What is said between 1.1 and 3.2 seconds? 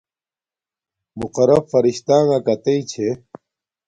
مقرب فرشتݳݣݳ کتݵئ چھݺ؟